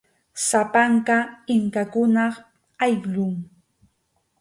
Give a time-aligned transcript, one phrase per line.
[0.47, 1.17] Sapanka
[1.55, 2.33] inkakunap
[2.83, 3.35] ayllun.